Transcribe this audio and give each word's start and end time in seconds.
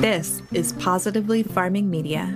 This 0.00 0.40
is 0.54 0.72
Positively 0.72 1.42
Farming 1.42 1.90
Media. 1.90 2.34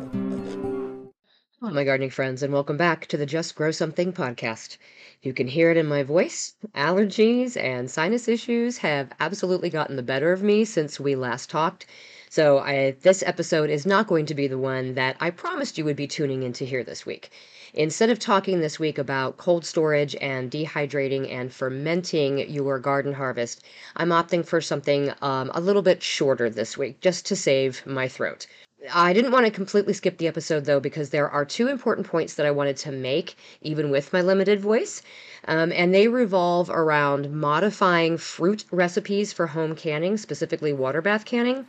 Hello, 1.59 1.73
my 1.73 1.83
gardening 1.83 2.11
friends, 2.11 2.43
and 2.43 2.53
welcome 2.53 2.77
back 2.77 3.07
to 3.07 3.17
the 3.17 3.25
Just 3.25 3.55
Grow 3.55 3.71
Something 3.71 4.13
podcast. 4.13 4.77
You 5.23 5.33
can 5.33 5.47
hear 5.47 5.71
it 5.71 5.79
in 5.79 5.87
my 5.87 6.03
voice. 6.03 6.57
Allergies 6.75 7.57
and 7.57 7.91
sinus 7.91 8.29
issues 8.29 8.77
have 8.77 9.13
absolutely 9.19 9.71
gotten 9.71 9.97
the 9.97 10.03
better 10.03 10.31
of 10.31 10.43
me 10.43 10.67
since 10.67 11.01
we 11.01 11.17
last 11.17 11.49
talked. 11.49 11.87
So, 12.35 12.59
I, 12.59 12.97
this 13.03 13.23
episode 13.25 13.71
is 13.71 13.87
not 13.87 14.09
going 14.09 14.27
to 14.27 14.35
be 14.35 14.49
the 14.49 14.59
one 14.59 14.95
that 14.95 15.17
I 15.21 15.31
promised 15.31 15.79
you 15.79 15.85
would 15.85 15.95
be 15.95 16.09
tuning 16.09 16.43
in 16.43 16.53
to 16.55 16.67
hear 16.67 16.83
this 16.83 17.07
week. 17.07 17.31
Instead 17.75 18.11
of 18.11 18.19
talking 18.19 18.59
this 18.59 18.77
week 18.77 18.99
about 18.99 19.37
cold 19.37 19.65
storage 19.65 20.17
and 20.17 20.51
dehydrating 20.51 21.31
and 21.31 21.53
fermenting 21.53 22.51
your 22.51 22.81
garden 22.81 23.13
harvest, 23.13 23.63
I'm 23.95 24.09
opting 24.09 24.45
for 24.45 24.61
something 24.61 25.13
um, 25.23 25.53
a 25.55 25.61
little 25.61 25.81
bit 25.81 26.03
shorter 26.03 26.51
this 26.51 26.77
week 26.77 27.01
just 27.01 27.25
to 27.27 27.37
save 27.37 27.87
my 27.87 28.09
throat. 28.09 28.49
I 28.93 29.13
didn't 29.13 29.31
want 29.31 29.47
to 29.47 29.53
completely 29.53 29.95
skip 29.95 30.19
the 30.19 30.27
episode 30.27 30.65
though, 30.65 30.81
because 30.81 31.11
there 31.11 31.31
are 31.31 31.45
two 31.45 31.69
important 31.69 32.07
points 32.07 32.35
that 32.35 32.47
I 32.47 32.51
wanted 32.51 32.77
to 32.79 32.91
make, 32.91 33.37
even 33.63 33.91
with 33.91 34.13
my 34.13 34.21
limited 34.21 34.61
voice. 34.61 35.03
Um, 35.47 35.73
and 35.73 35.95
they 35.95 36.09
revolve 36.09 36.69
around 36.69 37.33
modifying 37.33 38.19
fruit 38.19 38.65
recipes 38.71 39.33
for 39.33 39.47
home 39.47 39.77
canning, 39.77 40.17
specifically 40.17 40.73
water 40.73 41.01
bath 41.01 41.25
canning, 41.25 41.67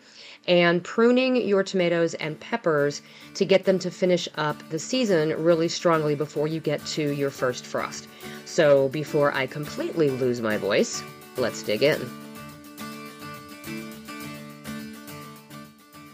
and 0.48 0.84
pruning 0.84 1.36
your 1.36 1.64
tomatoes 1.64 2.14
and 2.16 2.40
peppers 2.40 3.02
to 3.34 3.46
get 3.46 3.66
them 3.66 3.80
to 3.80 3.92
finish 3.92 4.28
up 4.36 4.58
the 4.70 4.80
season 4.80 5.30
really 5.44 5.68
strongly 5.68 6.16
before 6.16 6.48
you 6.48 6.60
get 6.60 6.86
to 6.86 7.14
your 7.14 7.30
first 7.30 7.66
frost. 7.66 8.08
So, 8.46 8.90
before 8.90 9.34
I 9.34 9.48
completely 9.48 10.10
lose 10.10 10.42
my 10.42 10.58
voice, 10.58 11.04
let's 11.38 11.64
dig 11.64 11.84
in. 11.84 12.10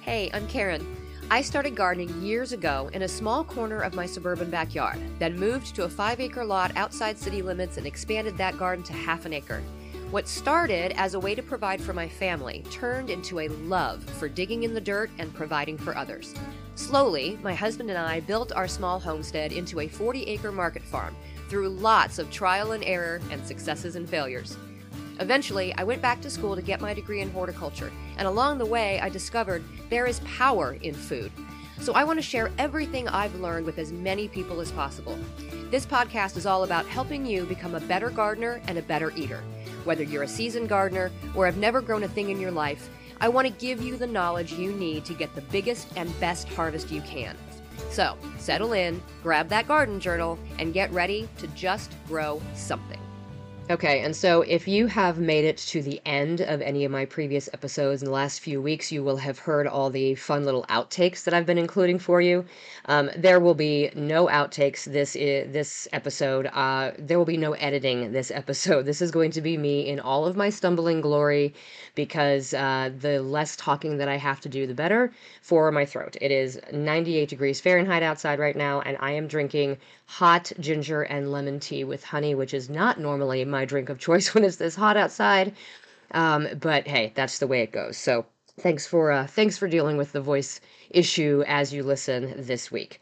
Hey, 0.01 0.29
I'm 0.33 0.47
Karen. 0.47 0.85
I 1.29 1.41
started 1.41 1.75
gardening 1.75 2.21
years 2.21 2.51
ago 2.51 2.89
in 2.91 3.03
a 3.03 3.07
small 3.07 3.45
corner 3.45 3.79
of 3.79 3.93
my 3.93 4.05
suburban 4.05 4.49
backyard, 4.49 4.99
then 5.17 5.39
moved 5.39 5.73
to 5.75 5.83
a 5.85 5.89
five 5.89 6.19
acre 6.19 6.43
lot 6.43 6.75
outside 6.75 7.17
city 7.17 7.41
limits 7.41 7.77
and 7.77 7.87
expanded 7.87 8.37
that 8.37 8.57
garden 8.57 8.83
to 8.83 8.93
half 8.93 9.25
an 9.25 9.31
acre. 9.31 9.63
What 10.11 10.27
started 10.27 10.91
as 10.97 11.13
a 11.13 11.19
way 11.21 11.35
to 11.35 11.41
provide 11.41 11.79
for 11.79 11.93
my 11.93 12.09
family 12.09 12.65
turned 12.69 13.09
into 13.09 13.39
a 13.39 13.47
love 13.47 14.03
for 14.03 14.27
digging 14.27 14.63
in 14.63 14.73
the 14.73 14.81
dirt 14.81 15.09
and 15.19 15.33
providing 15.33 15.77
for 15.77 15.95
others. 15.95 16.35
Slowly, 16.75 17.39
my 17.41 17.53
husband 17.53 17.89
and 17.89 17.97
I 17.97 18.19
built 18.19 18.51
our 18.51 18.67
small 18.67 18.99
homestead 18.99 19.53
into 19.53 19.79
a 19.79 19.87
40 19.87 20.23
acre 20.23 20.51
market 20.51 20.83
farm 20.83 21.15
through 21.47 21.69
lots 21.69 22.19
of 22.19 22.29
trial 22.29 22.73
and 22.73 22.83
error 22.83 23.21
and 23.31 23.47
successes 23.47 23.95
and 23.95 24.09
failures. 24.09 24.57
Eventually, 25.21 25.73
I 25.75 25.85
went 25.85 26.01
back 26.01 26.19
to 26.21 26.29
school 26.29 26.57
to 26.57 26.61
get 26.61 26.81
my 26.81 26.93
degree 26.93 27.21
in 27.21 27.31
horticulture, 27.31 27.93
and 28.17 28.27
along 28.27 28.57
the 28.57 28.65
way, 28.65 28.99
I 28.99 29.07
discovered 29.07 29.63
there 29.89 30.07
is 30.07 30.19
power 30.21 30.73
in 30.81 30.93
food. 30.93 31.31
So 31.79 31.93
I 31.93 32.03
want 32.03 32.19
to 32.19 32.23
share 32.23 32.51
everything 32.57 33.07
I've 33.07 33.35
learned 33.35 33.65
with 33.65 33.79
as 33.79 33.93
many 33.93 34.27
people 34.27 34.59
as 34.59 34.73
possible. 34.73 35.17
This 35.69 35.85
podcast 35.85 36.35
is 36.35 36.45
all 36.45 36.65
about 36.65 36.85
helping 36.85 37.25
you 37.25 37.45
become 37.45 37.75
a 37.75 37.79
better 37.79 38.09
gardener 38.09 38.61
and 38.67 38.77
a 38.77 38.81
better 38.81 39.11
eater. 39.15 39.41
Whether 39.83 40.03
you're 40.03 40.23
a 40.23 40.27
seasoned 40.27 40.69
gardener 40.69 41.11
or 41.35 41.45
have 41.45 41.57
never 41.57 41.81
grown 41.81 42.03
a 42.03 42.07
thing 42.07 42.29
in 42.29 42.39
your 42.39 42.51
life, 42.51 42.89
I 43.19 43.29
want 43.29 43.47
to 43.47 43.53
give 43.53 43.81
you 43.81 43.97
the 43.97 44.07
knowledge 44.07 44.53
you 44.53 44.71
need 44.73 45.05
to 45.05 45.13
get 45.13 45.33
the 45.35 45.41
biggest 45.41 45.87
and 45.95 46.17
best 46.19 46.47
harvest 46.49 46.91
you 46.91 47.01
can. 47.01 47.35
So, 47.89 48.17
settle 48.37 48.73
in, 48.73 49.01
grab 49.23 49.49
that 49.49 49.67
garden 49.67 49.99
journal, 49.99 50.37
and 50.59 50.73
get 50.73 50.91
ready 50.91 51.27
to 51.39 51.47
just 51.47 51.91
grow 52.07 52.41
something. 52.53 53.00
Okay, 53.71 54.01
and 54.01 54.13
so 54.13 54.41
if 54.41 54.67
you 54.67 54.87
have 54.87 55.17
made 55.17 55.45
it 55.45 55.55
to 55.55 55.81
the 55.81 56.01
end 56.05 56.41
of 56.41 56.61
any 56.61 56.83
of 56.83 56.91
my 56.91 57.05
previous 57.05 57.47
episodes 57.53 58.01
in 58.01 58.05
the 58.05 58.11
last 58.11 58.41
few 58.41 58.61
weeks, 58.61 58.91
you 58.91 59.01
will 59.01 59.15
have 59.15 59.39
heard 59.39 59.65
all 59.65 59.89
the 59.89 60.13
fun 60.15 60.43
little 60.43 60.65
outtakes 60.65 61.23
that 61.23 61.33
I've 61.33 61.45
been 61.45 61.57
including 61.57 61.97
for 61.97 62.19
you. 62.19 62.43
Um, 62.87 63.09
there 63.15 63.39
will 63.39 63.53
be 63.53 63.89
no 63.95 64.27
outtakes 64.27 64.83
this 64.83 65.13
this 65.13 65.87
episode. 65.93 66.47
Uh, 66.47 66.91
there 66.99 67.17
will 67.17 67.23
be 67.23 67.37
no 67.37 67.53
editing 67.53 68.11
this 68.11 68.29
episode. 68.29 68.85
This 68.91 69.01
is 69.01 69.09
going 69.09 69.31
to 69.31 69.41
be 69.41 69.57
me 69.57 69.87
in 69.87 70.01
all 70.01 70.25
of 70.25 70.35
my 70.35 70.49
stumbling 70.49 70.99
glory, 70.99 71.53
because 71.95 72.53
uh, 72.53 72.91
the 72.99 73.21
less 73.21 73.55
talking 73.55 73.99
that 73.99 74.09
I 74.09 74.17
have 74.17 74.41
to 74.41 74.49
do, 74.49 74.67
the 74.67 74.73
better 74.73 75.13
for 75.41 75.71
my 75.71 75.85
throat. 75.85 76.17
It 76.19 76.31
is 76.31 76.59
98 76.73 77.29
degrees 77.29 77.61
Fahrenheit 77.61 78.03
outside 78.03 78.37
right 78.37 78.57
now, 78.57 78.81
and 78.81 78.97
I 78.99 79.11
am 79.11 79.27
drinking 79.27 79.77
hot 80.07 80.51
ginger 80.59 81.03
and 81.03 81.31
lemon 81.31 81.57
tea 81.57 81.85
with 81.85 82.03
honey, 82.03 82.35
which 82.35 82.53
is 82.53 82.69
not 82.69 82.99
normally 82.99 83.45
my 83.45 83.60
drink 83.65 83.89
of 83.89 83.99
choice 83.99 84.27
when 84.33 84.43
it's 84.43 84.57
this 84.57 84.75
hot 84.75 84.97
outside. 84.97 85.53
Um, 86.11 86.47
but 86.59 86.87
hey, 86.87 87.13
that's 87.15 87.39
the 87.39 87.47
way 87.47 87.61
it 87.61 87.71
goes. 87.71 87.97
So 87.97 88.25
thanks 88.59 88.85
for 88.85 89.11
uh, 89.11 89.27
thanks 89.27 89.57
for 89.57 89.67
dealing 89.67 89.97
with 89.97 90.11
the 90.11 90.21
voice 90.21 90.59
issue 90.89 91.43
as 91.47 91.73
you 91.73 91.83
listen 91.83 92.33
this 92.37 92.71
week. 92.71 92.99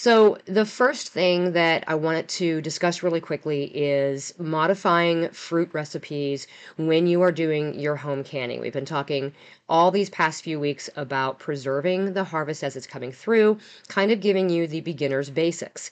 So, 0.00 0.38
the 0.44 0.64
first 0.64 1.08
thing 1.08 1.54
that 1.54 1.82
I 1.88 1.96
wanted 1.96 2.28
to 2.28 2.60
discuss 2.60 3.02
really 3.02 3.20
quickly 3.20 3.64
is 3.76 4.32
modifying 4.38 5.28
fruit 5.30 5.70
recipes 5.72 6.46
when 6.76 7.08
you 7.08 7.20
are 7.22 7.32
doing 7.32 7.76
your 7.76 7.96
home 7.96 8.22
canning. 8.22 8.60
We've 8.60 8.72
been 8.72 8.84
talking 8.84 9.32
all 9.68 9.90
these 9.90 10.08
past 10.08 10.44
few 10.44 10.60
weeks 10.60 10.88
about 10.94 11.40
preserving 11.40 12.12
the 12.12 12.22
harvest 12.22 12.62
as 12.62 12.76
it's 12.76 12.86
coming 12.86 13.10
through, 13.10 13.58
kind 13.88 14.12
of 14.12 14.20
giving 14.20 14.48
you 14.50 14.68
the 14.68 14.82
beginner's 14.82 15.30
basics. 15.30 15.90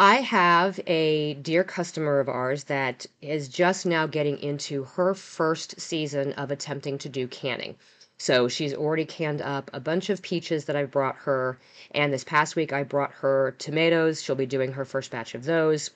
I 0.00 0.20
have 0.20 0.78
a 0.86 1.34
dear 1.34 1.64
customer 1.64 2.20
of 2.20 2.28
ours 2.28 2.64
that 2.64 3.04
is 3.20 3.48
just 3.48 3.84
now 3.84 4.06
getting 4.06 4.38
into 4.38 4.84
her 4.84 5.12
first 5.12 5.80
season 5.80 6.34
of 6.34 6.52
attempting 6.52 6.98
to 6.98 7.08
do 7.08 7.26
canning. 7.26 7.74
So 8.16 8.46
she's 8.46 8.72
already 8.72 9.04
canned 9.04 9.42
up 9.42 9.72
a 9.74 9.80
bunch 9.80 10.08
of 10.08 10.22
peaches 10.22 10.66
that 10.66 10.76
I've 10.76 10.92
brought 10.92 11.16
her. 11.16 11.58
And 11.90 12.12
this 12.12 12.22
past 12.22 12.54
week, 12.54 12.72
I 12.72 12.84
brought 12.84 13.10
her 13.14 13.56
tomatoes. 13.58 14.22
She'll 14.22 14.36
be 14.36 14.46
doing 14.46 14.70
her 14.70 14.84
first 14.84 15.10
batch 15.10 15.34
of 15.34 15.44
those. 15.44 15.90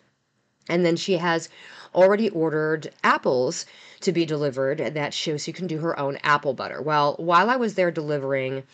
And 0.68 0.84
then 0.84 0.96
she 0.96 1.18
has 1.18 1.48
already 1.94 2.28
ordered 2.30 2.92
apples 3.04 3.66
to 4.00 4.10
be 4.10 4.24
delivered 4.24 4.78
that 4.78 5.14
shows 5.14 5.44
she, 5.44 5.52
can 5.52 5.68
do 5.68 5.78
her 5.78 5.96
own 5.96 6.18
apple 6.24 6.54
butter. 6.54 6.82
Well, 6.82 7.14
while 7.20 7.48
I 7.48 7.54
was 7.54 7.74
there 7.74 7.92
delivering, 7.92 8.64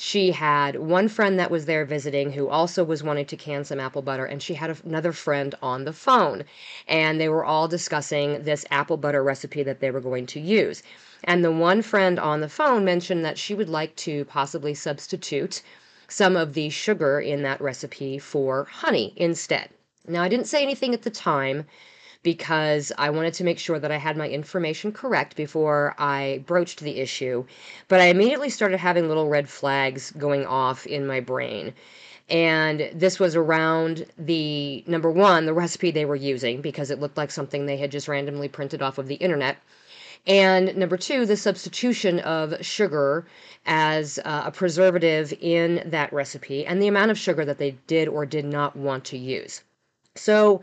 she 0.00 0.30
had 0.30 0.76
one 0.76 1.08
friend 1.08 1.40
that 1.40 1.50
was 1.50 1.66
there 1.66 1.84
visiting 1.84 2.30
who 2.30 2.48
also 2.48 2.84
was 2.84 3.02
wanting 3.02 3.26
to 3.26 3.36
can 3.36 3.64
some 3.64 3.80
apple 3.80 4.00
butter, 4.00 4.24
and 4.24 4.40
she 4.40 4.54
had 4.54 4.78
another 4.84 5.10
friend 5.10 5.56
on 5.60 5.84
the 5.84 5.92
phone. 5.92 6.44
And 6.86 7.20
they 7.20 7.28
were 7.28 7.44
all 7.44 7.66
discussing 7.66 8.44
this 8.44 8.64
apple 8.70 8.96
butter 8.96 9.24
recipe 9.24 9.64
that 9.64 9.80
they 9.80 9.90
were 9.90 10.00
going 10.00 10.26
to 10.26 10.40
use. 10.40 10.84
And 11.24 11.44
the 11.44 11.50
one 11.50 11.82
friend 11.82 12.16
on 12.16 12.40
the 12.40 12.48
phone 12.48 12.84
mentioned 12.84 13.24
that 13.24 13.38
she 13.38 13.54
would 13.54 13.68
like 13.68 13.96
to 13.96 14.24
possibly 14.26 14.72
substitute 14.72 15.62
some 16.06 16.36
of 16.36 16.54
the 16.54 16.70
sugar 16.70 17.18
in 17.18 17.42
that 17.42 17.60
recipe 17.60 18.20
for 18.20 18.66
honey 18.66 19.12
instead. 19.16 19.68
Now, 20.06 20.22
I 20.22 20.28
didn't 20.28 20.46
say 20.46 20.62
anything 20.62 20.94
at 20.94 21.02
the 21.02 21.10
time 21.10 21.66
because 22.22 22.92
I 22.98 23.10
wanted 23.10 23.34
to 23.34 23.44
make 23.44 23.58
sure 23.58 23.78
that 23.78 23.92
I 23.92 23.96
had 23.96 24.16
my 24.16 24.28
information 24.28 24.92
correct 24.92 25.36
before 25.36 25.94
I 25.98 26.42
broached 26.46 26.80
the 26.80 26.98
issue. 26.98 27.44
But 27.88 28.00
I 28.00 28.06
immediately 28.06 28.50
started 28.50 28.78
having 28.78 29.08
little 29.08 29.28
red 29.28 29.48
flags 29.48 30.10
going 30.12 30.44
off 30.46 30.86
in 30.86 31.06
my 31.06 31.20
brain. 31.20 31.74
And 32.28 32.90
this 32.92 33.18
was 33.18 33.34
around 33.34 34.04
the 34.18 34.84
number 34.86 35.10
one, 35.10 35.46
the 35.46 35.54
recipe 35.54 35.90
they 35.90 36.04
were 36.04 36.16
using, 36.16 36.60
because 36.60 36.90
it 36.90 37.00
looked 37.00 37.16
like 37.16 37.30
something 37.30 37.64
they 37.64 37.78
had 37.78 37.90
just 37.90 38.08
randomly 38.08 38.48
printed 38.48 38.82
off 38.82 38.98
of 38.98 39.08
the 39.08 39.14
internet. 39.14 39.56
And 40.26 40.76
number 40.76 40.98
two, 40.98 41.24
the 41.24 41.36
substitution 41.36 42.20
of 42.20 42.54
sugar 42.64 43.26
as 43.64 44.18
uh, 44.24 44.42
a 44.46 44.50
preservative 44.50 45.32
in 45.40 45.82
that 45.86 46.12
recipe 46.12 46.66
and 46.66 46.82
the 46.82 46.88
amount 46.88 47.10
of 47.10 47.18
sugar 47.18 47.44
that 47.46 47.58
they 47.58 47.72
did 47.86 48.08
or 48.08 48.26
did 48.26 48.44
not 48.44 48.76
want 48.76 49.04
to 49.06 49.16
use. 49.16 49.62
So, 50.16 50.62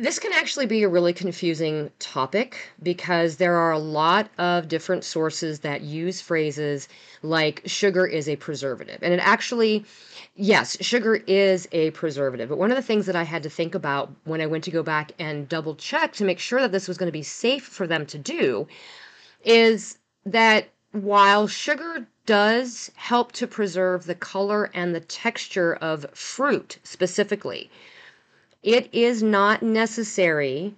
this 0.00 0.18
can 0.18 0.32
actually 0.32 0.66
be 0.66 0.82
a 0.82 0.88
really 0.88 1.12
confusing 1.12 1.90
topic 1.98 2.70
because 2.82 3.36
there 3.36 3.56
are 3.56 3.72
a 3.72 3.78
lot 3.78 4.28
of 4.38 4.68
different 4.68 5.04
sources 5.04 5.60
that 5.60 5.82
use 5.82 6.20
phrases 6.20 6.88
like 7.22 7.62
sugar 7.66 8.06
is 8.06 8.28
a 8.28 8.36
preservative. 8.36 8.98
And 9.02 9.12
it 9.12 9.20
actually, 9.20 9.84
yes, 10.34 10.76
sugar 10.82 11.16
is 11.26 11.68
a 11.72 11.90
preservative. 11.92 12.48
But 12.48 12.58
one 12.58 12.70
of 12.70 12.76
the 12.76 12.82
things 12.82 13.06
that 13.06 13.16
I 13.16 13.22
had 13.22 13.42
to 13.42 13.50
think 13.50 13.74
about 13.74 14.12
when 14.24 14.40
I 14.40 14.46
went 14.46 14.64
to 14.64 14.70
go 14.70 14.82
back 14.82 15.12
and 15.18 15.48
double 15.48 15.74
check 15.74 16.12
to 16.14 16.24
make 16.24 16.38
sure 16.38 16.60
that 16.60 16.72
this 16.72 16.88
was 16.88 16.98
going 16.98 17.08
to 17.08 17.12
be 17.12 17.22
safe 17.22 17.64
for 17.64 17.86
them 17.86 18.06
to 18.06 18.18
do 18.18 18.66
is 19.44 19.98
that 20.24 20.68
while 20.92 21.46
sugar 21.46 22.06
does 22.24 22.90
help 22.96 23.32
to 23.32 23.46
preserve 23.46 24.06
the 24.06 24.14
color 24.14 24.70
and 24.74 24.94
the 24.94 25.00
texture 25.00 25.74
of 25.74 26.06
fruit 26.12 26.78
specifically, 26.82 27.70
it 28.66 28.88
is 28.92 29.22
not 29.22 29.62
necessary 29.62 30.74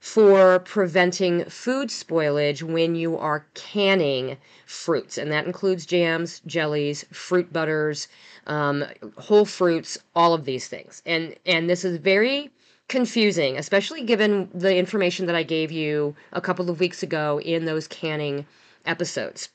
for 0.00 0.58
preventing 0.60 1.44
food 1.44 1.88
spoilage 1.88 2.62
when 2.62 2.94
you 2.94 3.16
are 3.18 3.44
canning 3.54 4.38
fruits, 4.64 5.18
and 5.18 5.30
that 5.30 5.46
includes 5.46 5.84
jams, 5.84 6.40
jellies, 6.46 7.04
fruit 7.12 7.52
butters, 7.52 8.08
um, 8.46 8.84
whole 9.18 9.44
fruits, 9.44 9.98
all 10.14 10.32
of 10.32 10.46
these 10.46 10.66
things. 10.66 11.02
And 11.04 11.36
and 11.44 11.68
this 11.68 11.84
is 11.84 11.98
very 11.98 12.50
confusing, 12.88 13.58
especially 13.58 14.02
given 14.02 14.48
the 14.54 14.74
information 14.74 15.26
that 15.26 15.34
I 15.34 15.42
gave 15.42 15.70
you 15.70 16.16
a 16.32 16.40
couple 16.40 16.70
of 16.70 16.80
weeks 16.80 17.02
ago 17.02 17.40
in 17.40 17.66
those 17.66 17.86
canning 17.86 18.46
episodes. 18.86 19.50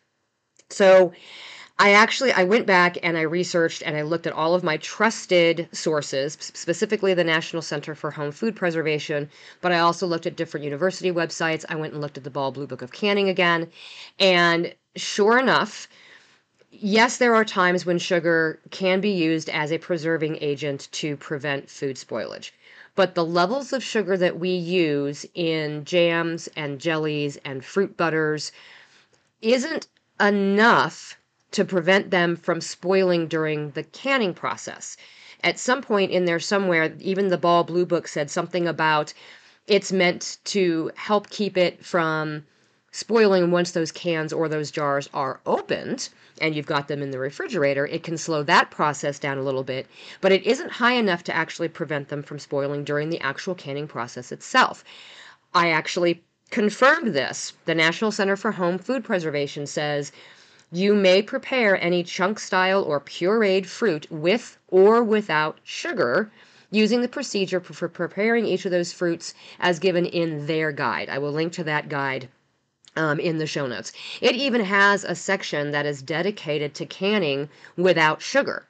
So 0.70 1.14
I 1.82 1.94
actually 1.94 2.32
I 2.32 2.44
went 2.44 2.68
back 2.68 3.00
and 3.02 3.18
I 3.18 3.22
researched 3.22 3.82
and 3.82 3.98
I 3.98 4.04
looked 4.04 4.28
at 4.28 4.34
all 4.34 4.54
of 4.54 4.64
my 4.64 4.78
trusted 4.78 5.68
sources, 5.72 6.38
specifically 6.40 7.16
the 7.16 7.24
National 7.24 7.64
Center 7.64 7.96
for 7.96 8.12
Home 8.12 8.32
Food 8.32 8.56
Preservation, 8.56 9.28
but 9.62 9.72
I 9.72 9.80
also 9.80 10.06
looked 10.06 10.28
at 10.28 10.36
different 10.36 10.64
university 10.64 11.12
websites. 11.12 11.66
I 11.70 11.76
went 11.76 11.94
and 11.94 12.00
looked 12.00 12.20
at 12.20 12.24
the 12.24 12.30
Ball 12.30 12.52
Blue 12.52 12.68
Book 12.68 12.84
of 12.84 12.92
Canning 12.92 13.30
again, 13.30 13.68
and 14.20 14.76
sure 14.96 15.40
enough, 15.40 15.88
yes, 16.70 17.18
there 17.18 17.34
are 17.34 17.44
times 17.44 17.84
when 17.84 17.98
sugar 17.98 18.60
can 18.70 19.02
be 19.02 19.10
used 19.10 19.50
as 19.50 19.72
a 19.72 19.80
preserving 19.80 20.38
agent 20.40 20.88
to 20.92 21.18
prevent 21.18 21.68
food 21.68 21.96
spoilage. 21.96 22.52
But 22.94 23.16
the 23.16 23.26
levels 23.26 23.74
of 23.74 23.84
sugar 23.84 24.18
that 24.18 24.38
we 24.38 24.52
use 24.52 25.26
in 25.34 25.84
jams 25.86 26.48
and 26.56 26.80
jellies 26.80 27.38
and 27.44 27.66
fruit 27.66 27.98
butters 27.98 28.52
isn't 29.42 29.88
enough 30.20 31.18
to 31.52 31.66
prevent 31.66 32.12
them 32.12 32.36
from 32.36 32.62
spoiling 32.62 33.28
during 33.28 33.72
the 33.72 33.84
canning 33.84 34.34
process. 34.34 34.98
At 35.44 35.60
some 35.60 35.82
point 35.82 36.12
in 36.12 36.26
there, 36.26 36.40
somewhere, 36.40 36.94
even 37.00 37.28
the 37.30 37.38
Ball 37.38 37.64
Blue 37.64 37.86
Book 37.86 38.08
said 38.08 38.30
something 38.30 38.68
about 38.68 39.14
it's 39.68 39.92
meant 39.92 40.38
to 40.46 40.92
help 40.96 41.30
keep 41.30 41.58
it 41.58 41.84
from 41.86 42.46
spoiling 42.92 43.52
once 43.52 43.72
those 43.72 43.92
cans 43.92 44.34
or 44.34 44.50
those 44.50 44.72
jars 44.72 45.10
are 45.14 45.40
opened 45.46 46.10
and 46.42 46.56
you've 46.56 46.66
got 46.66 46.88
them 46.88 47.02
in 47.02 47.12
the 47.12 47.20
refrigerator, 47.20 47.86
it 47.88 48.04
can 48.04 48.18
slow 48.18 48.44
that 48.44 48.72
process 48.72 49.20
down 49.20 49.38
a 49.38 49.44
little 49.44 49.64
bit, 49.64 49.88
but 50.22 50.32
it 50.32 50.44
isn't 50.44 50.72
high 50.72 50.94
enough 50.94 51.24
to 51.24 51.36
actually 51.36 51.68
prevent 51.68 52.10
them 52.10 52.24
from 52.24 52.40
spoiling 52.40 52.84
during 52.84 53.10
the 53.10 53.20
actual 53.22 53.56
canning 53.56 53.88
process 53.88 54.32
itself. 54.32 54.84
I 55.54 55.70
actually 55.70 56.24
confirmed 56.50 57.14
this. 57.14 57.54
The 57.66 57.76
National 57.76 58.12
Center 58.12 58.36
for 58.36 58.52
Home 58.52 58.78
Food 58.78 59.04
Preservation 59.04 59.68
says 59.68 60.12
you 60.72 60.96
may 60.96 61.22
prepare 61.22 61.82
any 61.84 62.04
chunk 62.04 62.40
style 62.40 62.82
or 62.84 63.02
pureed 63.02 63.66
fruit 63.66 64.10
with 64.10 64.58
or 64.70 65.04
without 65.04 65.60
sugar 65.64 66.32
using 66.70 67.02
the 67.02 67.08
procedure 67.10 67.60
for 67.60 67.90
preparing 67.90 68.46
each 68.46 68.66
of 68.66 68.72
those 68.72 68.94
fruits 68.94 69.34
as 69.60 69.80
given 69.80 70.06
in 70.06 70.46
their 70.48 70.72
guide. 70.72 71.10
I 71.10 71.18
will 71.18 71.34
link 71.34 71.52
to 71.54 71.64
that 71.66 71.90
guide 71.90 72.30
um, 72.96 73.20
in 73.20 73.38
the 73.38 73.48
show 73.48 73.68
notes. 73.68 73.92
It 74.22 74.36
even 74.36 74.62
has 74.62 75.04
a 75.04 75.16
section 75.16 75.72
that 75.72 75.86
is 75.86 76.02
dedicated 76.02 76.74
to 76.76 76.86
canning 76.86 77.50
without 77.76 78.22
sugar. 78.22 78.66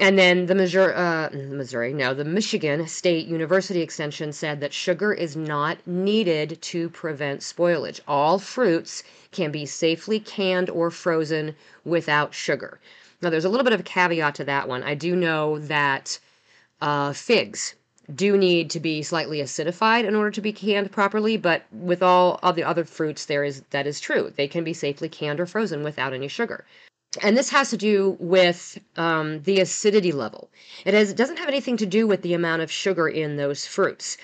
And 0.00 0.18
then 0.18 0.46
the 0.46 0.54
Missouri, 0.54 0.94
uh, 0.94 1.28
Missouri, 1.28 1.92
no, 1.92 2.14
the 2.14 2.24
Michigan 2.24 2.88
State 2.88 3.26
University 3.26 3.82
Extension 3.82 4.32
said 4.32 4.58
that 4.60 4.72
sugar 4.72 5.12
is 5.12 5.36
not 5.36 5.86
needed 5.86 6.56
to 6.62 6.88
prevent 6.88 7.42
spoilage. 7.42 8.00
All 8.08 8.38
fruits 8.38 9.02
can 9.30 9.50
be 9.50 9.66
safely 9.66 10.18
canned 10.18 10.70
or 10.70 10.90
frozen 10.90 11.54
without 11.84 12.32
sugar. 12.32 12.80
Now, 13.20 13.28
there's 13.28 13.44
a 13.44 13.50
little 13.50 13.62
bit 13.62 13.74
of 13.74 13.80
a 13.80 13.82
caveat 13.82 14.36
to 14.36 14.44
that 14.44 14.68
one. 14.68 14.82
I 14.82 14.94
do 14.94 15.14
know 15.14 15.58
that 15.58 16.18
uh, 16.80 17.12
figs 17.12 17.74
do 18.14 18.38
need 18.38 18.70
to 18.70 18.80
be 18.80 19.02
slightly 19.02 19.40
acidified 19.40 20.04
in 20.04 20.14
order 20.14 20.30
to 20.30 20.40
be 20.40 20.54
canned 20.54 20.90
properly, 20.90 21.36
but 21.36 21.64
with 21.70 22.02
all 22.02 22.40
of 22.42 22.56
the 22.56 22.64
other 22.64 22.86
fruits, 22.86 23.26
there 23.26 23.44
is 23.44 23.64
that 23.68 23.86
is 23.86 24.00
true. 24.00 24.32
They 24.34 24.48
can 24.48 24.64
be 24.64 24.72
safely 24.72 25.10
canned 25.10 25.40
or 25.40 25.46
frozen 25.46 25.82
without 25.82 26.14
any 26.14 26.26
sugar 26.26 26.64
and 27.22 27.36
this 27.36 27.50
has 27.50 27.70
to 27.70 27.76
do 27.76 28.16
with 28.20 28.78
um, 28.96 29.42
the 29.42 29.60
acidity 29.60 30.12
level. 30.12 30.48
It 30.84 30.94
has 30.94 31.10
it 31.10 31.16
doesn't 31.16 31.38
have 31.38 31.48
anything 31.48 31.76
to 31.78 31.86
do 31.86 32.06
with 32.06 32.22
the 32.22 32.34
amount 32.34 32.62
of 32.62 32.70
sugar 32.70 33.08
in 33.08 33.36
those 33.36 33.66
fruits. 33.66 34.16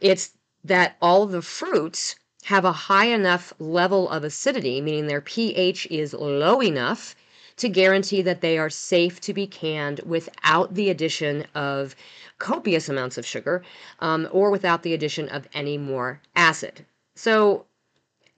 It's 0.00 0.32
that 0.64 0.96
all 1.00 1.26
the 1.26 1.42
fruits 1.42 2.16
have 2.44 2.64
a 2.64 2.72
high 2.72 3.06
enough 3.06 3.52
level 3.58 4.08
of 4.08 4.24
acidity, 4.24 4.80
meaning 4.80 5.06
their 5.06 5.20
pH 5.20 5.86
is 5.86 6.14
low 6.14 6.62
enough 6.62 7.14
to 7.56 7.68
guarantee 7.68 8.22
that 8.22 8.40
they 8.40 8.58
are 8.58 8.70
safe 8.70 9.20
to 9.20 9.32
be 9.32 9.46
canned 9.46 10.00
without 10.04 10.74
the 10.74 10.90
addition 10.90 11.46
of 11.54 11.94
copious 12.38 12.88
amounts 12.88 13.16
of 13.16 13.24
sugar 13.24 13.62
um, 14.00 14.28
or 14.30 14.50
without 14.50 14.82
the 14.82 14.92
addition 14.92 15.28
of 15.28 15.48
any 15.54 15.78
more 15.78 16.20
acid. 16.34 16.84
So 17.14 17.64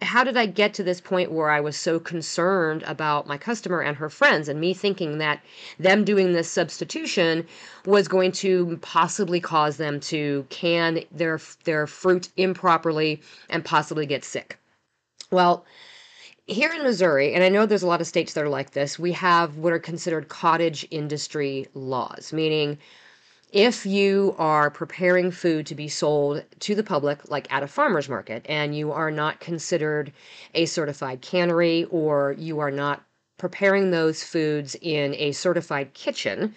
how 0.00 0.22
did 0.22 0.36
I 0.36 0.46
get 0.46 0.74
to 0.74 0.84
this 0.84 1.00
point 1.00 1.32
where 1.32 1.50
I 1.50 1.60
was 1.60 1.76
so 1.76 1.98
concerned 1.98 2.84
about 2.84 3.26
my 3.26 3.36
customer 3.36 3.80
and 3.80 3.96
her 3.96 4.08
friends 4.08 4.48
and 4.48 4.60
me 4.60 4.72
thinking 4.72 5.18
that 5.18 5.42
them 5.78 6.04
doing 6.04 6.32
this 6.32 6.50
substitution 6.50 7.46
was 7.84 8.06
going 8.06 8.32
to 8.32 8.78
possibly 8.80 9.40
cause 9.40 9.76
them 9.76 9.98
to 10.00 10.46
can 10.50 11.00
their 11.10 11.40
their 11.64 11.86
fruit 11.86 12.28
improperly 12.36 13.20
and 13.50 13.64
possibly 13.64 14.06
get 14.06 14.24
sick. 14.24 14.58
Well, 15.30 15.64
here 16.46 16.72
in 16.72 16.82
Missouri, 16.82 17.34
and 17.34 17.42
I 17.42 17.48
know 17.48 17.66
there's 17.66 17.82
a 17.82 17.86
lot 17.88 18.00
of 18.00 18.06
states 18.06 18.32
that 18.32 18.44
are 18.44 18.48
like 18.48 18.70
this, 18.70 18.98
we 18.98 19.12
have 19.12 19.56
what 19.56 19.72
are 19.72 19.78
considered 19.78 20.28
cottage 20.28 20.86
industry 20.90 21.66
laws, 21.74 22.32
meaning 22.32 22.78
if 23.50 23.86
you 23.86 24.34
are 24.38 24.70
preparing 24.70 25.30
food 25.30 25.66
to 25.66 25.74
be 25.74 25.88
sold 25.88 26.44
to 26.60 26.74
the 26.74 26.82
public, 26.82 27.30
like 27.30 27.50
at 27.52 27.62
a 27.62 27.66
farmer's 27.66 28.08
market, 28.08 28.44
and 28.48 28.76
you 28.76 28.92
are 28.92 29.10
not 29.10 29.40
considered 29.40 30.12
a 30.54 30.66
certified 30.66 31.22
cannery 31.22 31.84
or 31.90 32.34
you 32.38 32.58
are 32.58 32.70
not 32.70 33.02
preparing 33.38 33.90
those 33.90 34.22
foods 34.22 34.76
in 34.82 35.14
a 35.14 35.32
certified 35.32 35.94
kitchen, 35.94 36.54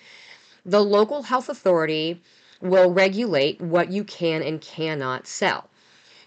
the 0.66 0.84
local 0.84 1.24
health 1.24 1.48
authority 1.48 2.22
will 2.60 2.92
regulate 2.92 3.62
what 3.62 3.90
you 3.92 4.04
can 4.04 4.44
and 4.44 4.62
cannot 4.62 5.28
sell. 5.28 5.70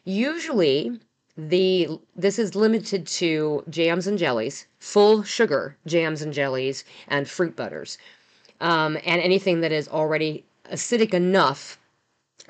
Usually, 0.04 0.98
the 1.36 1.88
this 2.16 2.38
is 2.38 2.54
limited 2.54 3.06
to 3.06 3.64
jams 3.68 4.06
and 4.06 4.18
jellies, 4.18 4.66
full 4.78 5.22
sugar 5.22 5.76
jams 5.86 6.22
and 6.22 6.32
jellies, 6.32 6.84
and 7.08 7.28
fruit 7.28 7.56
butters, 7.56 7.98
um, 8.60 8.96
and 9.04 9.20
anything 9.20 9.60
that 9.60 9.72
is 9.72 9.88
already 9.88 10.44
acidic 10.70 11.14
enough 11.14 11.78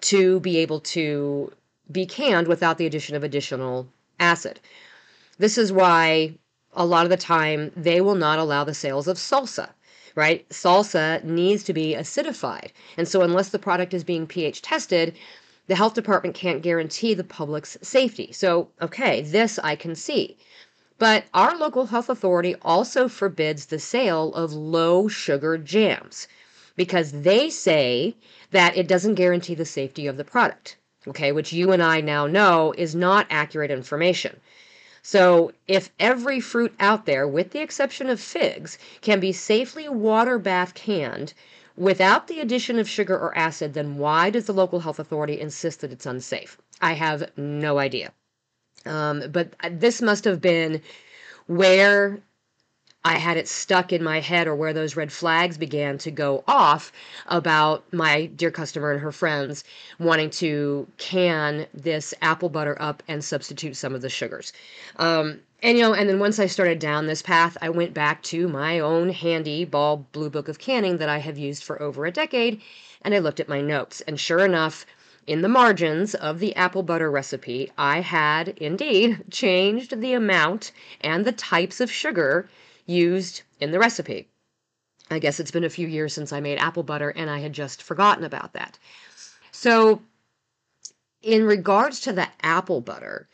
to 0.00 0.40
be 0.40 0.58
able 0.58 0.80
to 0.80 1.52
be 1.90 2.06
canned 2.06 2.48
without 2.48 2.78
the 2.78 2.86
addition 2.86 3.16
of 3.16 3.24
additional 3.24 3.86
acid. 4.20 4.60
This 5.38 5.58
is 5.58 5.72
why 5.72 6.34
a 6.72 6.86
lot 6.86 7.04
of 7.04 7.10
the 7.10 7.16
time 7.16 7.70
they 7.76 8.00
will 8.00 8.14
not 8.14 8.38
allow 8.38 8.64
the 8.64 8.74
sales 8.74 9.08
of 9.08 9.16
salsa, 9.16 9.70
right? 10.14 10.48
Salsa 10.48 11.22
needs 11.24 11.62
to 11.64 11.72
be 11.72 11.94
acidified. 11.94 12.70
And 12.96 13.06
so, 13.06 13.22
unless 13.22 13.50
the 13.50 13.58
product 13.58 13.94
is 13.94 14.04
being 14.04 14.26
pH 14.26 14.62
tested, 14.62 15.14
the 15.66 15.76
health 15.76 15.94
department 15.94 16.34
can't 16.34 16.62
guarantee 16.62 17.14
the 17.14 17.24
public's 17.24 17.76
safety. 17.82 18.32
So, 18.32 18.68
okay, 18.80 19.22
this 19.22 19.58
I 19.58 19.76
can 19.76 19.94
see. 19.94 20.36
But 20.98 21.24
our 21.34 21.56
local 21.56 21.86
health 21.86 22.08
authority 22.08 22.54
also 22.62 23.08
forbids 23.08 23.66
the 23.66 23.78
sale 23.78 24.32
of 24.34 24.52
low 24.52 25.08
sugar 25.08 25.58
jams 25.58 26.28
because 26.76 27.12
they 27.12 27.50
say 27.50 28.16
that 28.50 28.76
it 28.76 28.88
doesn't 28.88 29.14
guarantee 29.14 29.54
the 29.54 29.64
safety 29.64 30.06
of 30.06 30.16
the 30.16 30.24
product, 30.24 30.76
okay, 31.06 31.32
which 31.32 31.52
you 31.52 31.72
and 31.72 31.82
I 31.82 32.00
now 32.00 32.26
know 32.26 32.74
is 32.76 32.94
not 32.94 33.26
accurate 33.30 33.70
information. 33.70 34.40
So, 35.02 35.52
if 35.68 35.90
every 36.00 36.40
fruit 36.40 36.74
out 36.80 37.04
there, 37.04 37.28
with 37.28 37.50
the 37.50 37.60
exception 37.60 38.08
of 38.08 38.20
figs, 38.20 38.78
can 39.02 39.20
be 39.20 39.32
safely 39.32 39.88
water 39.88 40.38
bath 40.38 40.72
canned 40.74 41.34
without 41.76 42.26
the 42.26 42.40
addition 42.40 42.78
of 42.78 42.88
sugar 42.88 43.14
or 43.18 43.36
acid, 43.36 43.74
then 43.74 43.98
why 43.98 44.30
does 44.30 44.46
the 44.46 44.54
local 44.54 44.80
health 44.80 44.98
authority 44.98 45.38
insist 45.38 45.80
that 45.80 45.92
it's 45.92 46.06
unsafe? 46.06 46.56
I 46.80 46.94
have 46.94 47.30
no 47.36 47.78
idea. 47.78 48.12
Um, 48.86 49.24
but 49.30 49.54
this 49.70 50.00
must 50.00 50.24
have 50.24 50.40
been 50.40 50.80
where 51.46 52.20
I 53.06 53.18
had 53.18 53.36
it 53.36 53.48
stuck 53.48 53.92
in 53.92 54.02
my 54.02 54.20
head 54.20 54.46
or 54.46 54.54
where 54.54 54.72
those 54.72 54.96
red 54.96 55.12
flags 55.12 55.58
began 55.58 55.98
to 55.98 56.10
go 56.10 56.42
off 56.48 56.90
about 57.26 57.84
my 57.92 58.26
dear 58.26 58.50
customer 58.50 58.92
and 58.92 59.00
her 59.02 59.12
friends 59.12 59.62
wanting 59.98 60.30
to 60.30 60.86
can 60.96 61.66
this 61.74 62.14
apple 62.22 62.48
butter 62.48 62.80
up 62.80 63.02
and 63.06 63.22
substitute 63.22 63.76
some 63.76 63.94
of 63.94 64.00
the 64.00 64.08
sugars. 64.08 64.54
Um, 64.96 65.40
and 65.62 65.76
you 65.76 65.84
know, 65.84 65.92
and 65.92 66.08
then 66.08 66.18
once 66.18 66.38
I 66.38 66.46
started 66.46 66.78
down 66.78 67.06
this 67.06 67.20
path, 67.20 67.58
I 67.60 67.68
went 67.68 67.92
back 67.92 68.22
to 68.24 68.48
my 68.48 68.78
own 68.78 69.10
handy 69.10 69.66
ball 69.66 70.06
blue 70.12 70.30
book 70.30 70.48
of 70.48 70.58
canning 70.58 70.96
that 70.96 71.10
I 71.10 71.18
have 71.18 71.36
used 71.36 71.62
for 71.62 71.82
over 71.82 72.06
a 72.06 72.10
decade, 72.10 72.62
and 73.02 73.14
I 73.14 73.18
looked 73.18 73.40
at 73.40 73.50
my 73.50 73.60
notes. 73.60 74.00
And 74.02 74.18
sure 74.18 74.44
enough, 74.46 74.86
in 75.26 75.42
the 75.42 75.48
margins 75.48 76.14
of 76.14 76.38
the 76.38 76.56
apple 76.56 76.82
butter 76.82 77.10
recipe, 77.10 77.70
I 77.76 78.00
had 78.00 78.48
indeed 78.56 79.24
changed 79.30 80.00
the 80.00 80.14
amount 80.14 80.72
and 81.02 81.26
the 81.26 81.32
types 81.32 81.80
of 81.82 81.92
sugar 81.92 82.48
used 82.86 83.42
in 83.60 83.70
the 83.70 83.78
recipe. 83.78 84.28
I 85.10 85.18
guess 85.18 85.38
it's 85.38 85.50
been 85.50 85.64
a 85.64 85.70
few 85.70 85.86
years 85.86 86.14
since 86.14 86.32
I 86.32 86.40
made 86.40 86.58
apple 86.58 86.82
butter 86.82 87.10
and 87.10 87.28
I 87.28 87.38
had 87.40 87.52
just 87.52 87.82
forgotten 87.82 88.24
about 88.24 88.52
that. 88.54 88.78
So, 89.50 90.02
in 91.22 91.44
regards 91.44 92.00
to 92.00 92.12
the 92.12 92.28
apple 92.42 92.80
butter, 92.80 93.28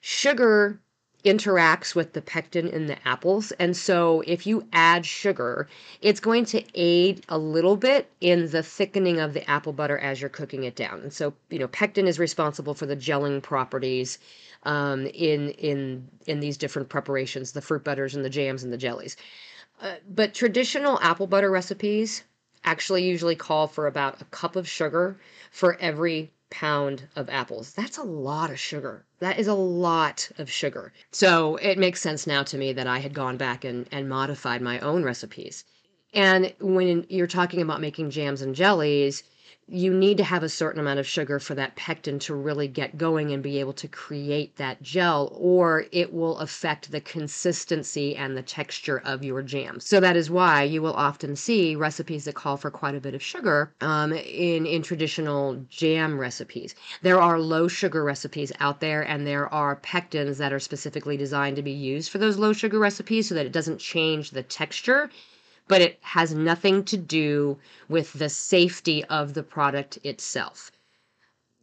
sugar 0.00 0.80
interacts 1.24 1.94
with 1.94 2.12
the 2.12 2.22
pectin 2.22 2.66
in 2.66 2.86
the 2.86 2.96
apples. 3.06 3.52
And 3.52 3.76
so, 3.76 4.22
if 4.26 4.46
you 4.46 4.66
add 4.72 5.04
sugar, 5.04 5.68
it's 6.00 6.20
going 6.20 6.44
to 6.46 6.64
aid 6.74 7.24
a 7.28 7.38
little 7.38 7.76
bit 7.76 8.10
in 8.20 8.50
the 8.50 8.62
thickening 8.62 9.20
of 9.20 9.34
the 9.34 9.48
apple 9.48 9.72
butter 9.72 9.98
as 9.98 10.20
you're 10.20 10.30
cooking 10.30 10.64
it 10.64 10.76
down. 10.76 11.00
And 11.00 11.12
so, 11.12 11.34
you 11.50 11.58
know, 11.58 11.68
pectin 11.68 12.06
is 12.06 12.18
responsible 12.18 12.74
for 12.74 12.86
the 12.86 12.96
gelling 12.96 13.42
properties 13.42 14.18
um, 14.64 15.06
in 15.06 15.50
in 15.50 16.08
in 16.26 16.40
these 16.40 16.56
different 16.56 16.88
preparations, 16.88 17.52
the 17.52 17.62
fruit 17.62 17.84
butters 17.84 18.14
and 18.14 18.24
the 18.24 18.30
jams 18.30 18.62
and 18.62 18.72
the 18.72 18.78
jellies. 18.78 19.16
Uh, 19.80 19.94
but 20.08 20.34
traditional 20.34 20.98
apple 21.00 21.26
butter 21.26 21.50
recipes 21.50 22.22
actually 22.64 23.02
usually 23.02 23.36
call 23.36 23.66
for 23.66 23.86
about 23.86 24.20
a 24.20 24.24
cup 24.26 24.56
of 24.56 24.68
sugar 24.68 25.18
for 25.50 25.78
every 25.80 26.30
pound 26.50 27.04
of 27.16 27.30
apples. 27.30 27.72
That's 27.72 27.96
a 27.96 28.02
lot 28.02 28.50
of 28.50 28.58
sugar. 28.58 29.04
That 29.20 29.38
is 29.38 29.46
a 29.46 29.54
lot 29.54 30.30
of 30.36 30.50
sugar. 30.50 30.92
So 31.12 31.56
it 31.56 31.78
makes 31.78 32.02
sense 32.02 32.26
now 32.26 32.42
to 32.42 32.58
me 32.58 32.72
that 32.72 32.86
I 32.86 32.98
had 32.98 33.14
gone 33.14 33.36
back 33.36 33.64
and, 33.64 33.86
and 33.90 34.08
modified 34.08 34.60
my 34.60 34.78
own 34.80 35.04
recipes. 35.04 35.64
And 36.12 36.52
when 36.60 37.06
you're 37.08 37.28
talking 37.28 37.62
about 37.62 37.80
making 37.80 38.10
jams 38.10 38.42
and 38.42 38.54
jellies, 38.54 39.22
you 39.72 39.94
need 39.94 40.16
to 40.16 40.24
have 40.24 40.42
a 40.42 40.48
certain 40.48 40.80
amount 40.80 40.98
of 40.98 41.06
sugar 41.06 41.38
for 41.38 41.54
that 41.54 41.76
pectin 41.76 42.18
to 42.18 42.34
really 42.34 42.66
get 42.66 42.98
going 42.98 43.32
and 43.32 43.42
be 43.42 43.60
able 43.60 43.72
to 43.72 43.86
create 43.86 44.56
that 44.56 44.82
gel, 44.82 45.32
or 45.34 45.84
it 45.92 46.12
will 46.12 46.38
affect 46.38 46.90
the 46.90 47.00
consistency 47.00 48.16
and 48.16 48.36
the 48.36 48.42
texture 48.42 49.00
of 49.04 49.22
your 49.22 49.42
jam. 49.42 49.78
So 49.78 50.00
that 50.00 50.16
is 50.16 50.28
why 50.28 50.64
you 50.64 50.82
will 50.82 50.94
often 50.94 51.36
see 51.36 51.76
recipes 51.76 52.24
that 52.24 52.34
call 52.34 52.56
for 52.56 52.70
quite 52.70 52.96
a 52.96 53.00
bit 53.00 53.14
of 53.14 53.22
sugar 53.22 53.72
um, 53.80 54.12
in 54.12 54.66
in 54.66 54.82
traditional 54.82 55.64
jam 55.68 56.18
recipes. 56.18 56.74
There 57.02 57.20
are 57.20 57.38
low 57.38 57.68
sugar 57.68 58.02
recipes 58.02 58.50
out 58.58 58.80
there, 58.80 59.02
and 59.02 59.26
there 59.26 59.52
are 59.54 59.76
pectins 59.76 60.38
that 60.38 60.52
are 60.52 60.60
specifically 60.60 61.16
designed 61.16 61.56
to 61.56 61.62
be 61.62 61.70
used 61.70 62.10
for 62.10 62.18
those 62.18 62.38
low 62.38 62.52
sugar 62.52 62.78
recipes, 62.78 63.28
so 63.28 63.36
that 63.36 63.46
it 63.46 63.52
doesn't 63.52 63.78
change 63.78 64.30
the 64.30 64.42
texture 64.42 65.10
but 65.70 65.80
it 65.80 66.00
has 66.02 66.34
nothing 66.34 66.82
to 66.82 66.96
do 66.96 67.56
with 67.88 68.12
the 68.14 68.28
safety 68.28 69.04
of 69.04 69.34
the 69.34 69.42
product 69.44 70.00
itself. 70.02 70.72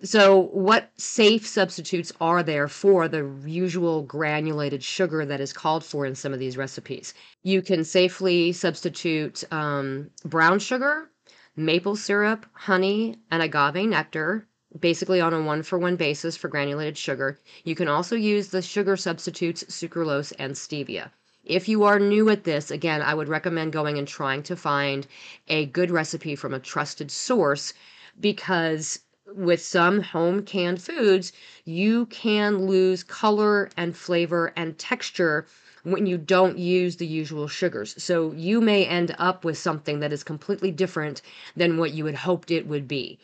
So, 0.01 0.43
what 0.53 0.91
safe 0.95 1.45
substitutes 1.45 2.13
are 2.21 2.41
there 2.41 2.69
for 2.69 3.09
the 3.09 3.29
usual 3.45 4.03
granulated 4.03 4.81
sugar 4.81 5.25
that 5.25 5.41
is 5.41 5.51
called 5.51 5.83
for 5.83 6.05
in 6.05 6.15
some 6.15 6.31
of 6.31 6.39
these 6.39 6.55
recipes? 6.55 7.13
You 7.43 7.61
can 7.61 7.83
safely 7.83 8.53
substitute 8.53 9.43
um, 9.51 10.09
brown 10.23 10.59
sugar, 10.59 11.09
maple 11.57 11.97
syrup, 11.97 12.45
honey, 12.53 13.17
and 13.29 13.43
agave 13.43 13.89
nectar, 13.89 14.47
basically 14.79 15.19
on 15.19 15.33
a 15.33 15.41
one 15.41 15.63
for 15.63 15.77
one 15.77 15.97
basis 15.97 16.37
for 16.37 16.47
granulated 16.47 16.97
sugar. 16.97 17.39
You 17.65 17.75
can 17.75 17.89
also 17.89 18.15
use 18.15 18.47
the 18.47 18.61
sugar 18.61 18.95
substitutes 18.95 19.65
sucralose 19.65 20.31
and 20.39 20.53
stevia. 20.53 21.11
If 21.49 21.69
you 21.69 21.83
are 21.83 21.97
new 21.97 22.29
at 22.29 22.43
this, 22.43 22.69
again, 22.69 23.01
I 23.01 23.13
would 23.13 23.29
recommend 23.29 23.71
going 23.71 23.97
and 23.97 24.05
trying 24.05 24.43
to 24.43 24.55
find 24.57 25.07
a 25.47 25.67
good 25.67 25.89
recipe 25.89 26.35
from 26.35 26.53
a 26.53 26.59
trusted 26.59 27.09
source 27.09 27.73
because 28.19 28.99
with 29.33 29.61
some 29.61 30.01
home 30.01 30.43
canned 30.43 30.81
foods, 30.81 31.31
you 31.63 32.07
can 32.07 32.65
lose 32.65 33.01
color 33.01 33.69
and 33.77 33.95
flavor 33.95 34.51
and 34.57 34.77
texture 34.77 35.47
when 35.83 36.05
you 36.05 36.17
don't 36.17 36.57
use 36.57 36.97
the 36.97 37.07
usual 37.07 37.47
sugars. 37.47 37.95
So 38.03 38.33
you 38.33 38.59
may 38.59 38.85
end 38.85 39.15
up 39.17 39.45
with 39.45 39.57
something 39.57 40.01
that 40.01 40.11
is 40.11 40.25
completely 40.25 40.71
different 40.71 41.21
than 41.55 41.77
what 41.77 41.93
you 41.93 42.07
had 42.07 42.15
hoped 42.15 42.51
it 42.51 42.67
would 42.67 42.89
be. 42.89 43.19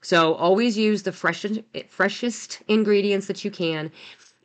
So 0.00 0.34
always 0.34 0.76
use 0.76 1.04
the 1.04 1.12
freshest, 1.12 1.60
freshest 1.88 2.60
ingredients 2.66 3.28
that 3.28 3.44
you 3.44 3.52
can 3.52 3.92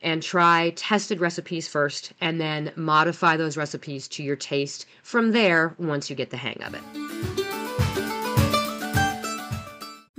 and 0.03 0.21
try 0.21 0.71
tested 0.75 1.19
recipes 1.19 1.67
first 1.67 2.13
and 2.21 2.39
then 2.39 2.71
modify 2.75 3.37
those 3.37 3.57
recipes 3.57 4.07
to 4.09 4.23
your 4.23 4.35
taste 4.35 4.85
from 5.01 5.31
there 5.31 5.73
once 5.79 6.09
you 6.09 6.15
get 6.15 6.29
the 6.29 6.37
hang 6.37 6.61
of 6.63 6.73
it. 6.73 7.52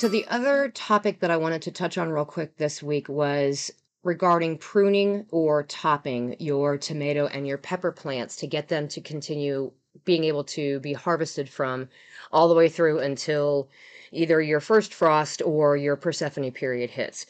So, 0.00 0.08
the 0.08 0.26
other 0.28 0.70
topic 0.70 1.20
that 1.20 1.30
I 1.30 1.36
wanted 1.36 1.60
to 1.60 1.70
touch 1.70 1.98
on 1.98 2.08
real 2.08 2.24
quick 2.24 2.56
this 2.56 2.82
week 2.82 3.10
was 3.10 3.70
regarding 4.02 4.56
pruning 4.56 5.26
or 5.30 5.62
topping 5.64 6.36
your 6.38 6.78
tomato 6.78 7.26
and 7.26 7.46
your 7.46 7.58
pepper 7.58 7.92
plants 7.92 8.34
to 8.36 8.46
get 8.46 8.68
them 8.68 8.88
to 8.88 9.02
continue 9.02 9.72
being 10.06 10.24
able 10.24 10.44
to 10.44 10.80
be 10.80 10.94
harvested 10.94 11.50
from 11.50 11.90
all 12.32 12.48
the 12.48 12.54
way 12.54 12.70
through 12.70 13.00
until 13.00 13.68
either 14.10 14.40
your 14.40 14.60
first 14.60 14.94
frost 14.94 15.42
or 15.42 15.76
your 15.76 15.96
Persephone 15.96 16.50
period 16.50 16.88
hits. 16.88 17.26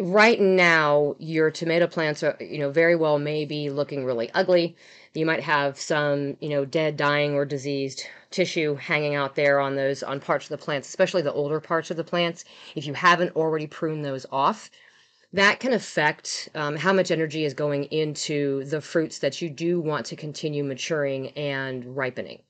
Right 0.00 0.40
now, 0.40 1.14
your 1.18 1.50
tomato 1.50 1.86
plants 1.86 2.22
are, 2.22 2.36
you 2.40 2.58
know, 2.58 2.70
very 2.70 2.96
well 2.96 3.18
may 3.18 3.44
be 3.44 3.68
looking 3.70 4.04
really 4.04 4.30
ugly. 4.32 4.76
You 5.12 5.26
might 5.26 5.42
have 5.42 5.78
some, 5.78 6.36
you 6.40 6.48
know, 6.48 6.64
dead, 6.64 6.96
dying, 6.96 7.34
or 7.34 7.44
diseased 7.44 8.04
tissue 8.30 8.76
hanging 8.76 9.14
out 9.14 9.34
there 9.34 9.60
on 9.60 9.76
those 9.76 10.02
on 10.02 10.20
parts 10.20 10.46
of 10.46 10.58
the 10.58 10.64
plants, 10.64 10.88
especially 10.88 11.22
the 11.22 11.32
older 11.32 11.60
parts 11.60 11.90
of 11.90 11.98
the 11.98 12.04
plants. 12.04 12.44
If 12.74 12.86
you 12.86 12.94
haven't 12.94 13.36
already 13.36 13.66
pruned 13.66 14.04
those 14.04 14.24
off, 14.32 14.70
that 15.34 15.60
can 15.60 15.72
affect 15.74 16.48
um, 16.54 16.76
how 16.76 16.92
much 16.92 17.10
energy 17.10 17.44
is 17.44 17.52
going 17.54 17.84
into 17.84 18.64
the 18.64 18.80
fruits 18.80 19.18
that 19.18 19.42
you 19.42 19.50
do 19.50 19.80
want 19.80 20.06
to 20.06 20.16
continue 20.16 20.64
maturing 20.64 21.28
and 21.30 21.96
ripening. 21.96 22.42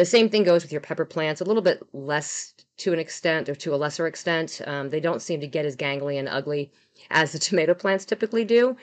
The 0.00 0.06
same 0.06 0.30
thing 0.30 0.44
goes 0.44 0.62
with 0.62 0.72
your 0.72 0.80
pepper 0.80 1.04
plants, 1.04 1.42
a 1.42 1.44
little 1.44 1.62
bit 1.62 1.82
less 1.92 2.54
to 2.78 2.94
an 2.94 2.98
extent 2.98 3.50
or 3.50 3.54
to 3.56 3.74
a 3.74 3.76
lesser 3.76 4.06
extent. 4.06 4.62
Um, 4.64 4.88
they 4.88 4.98
don't 4.98 5.20
seem 5.20 5.42
to 5.42 5.46
get 5.46 5.66
as 5.66 5.76
gangly 5.76 6.18
and 6.18 6.26
ugly 6.26 6.72
as 7.10 7.32
the 7.32 7.38
tomato 7.46 7.74
plants 7.74 8.06
typically 8.06 8.46
do. 8.46 8.78